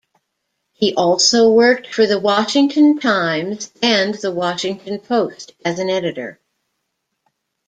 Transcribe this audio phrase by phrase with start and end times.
[0.71, 6.39] He also worked for "The Washington Times" and "The Washington Post" as an editor.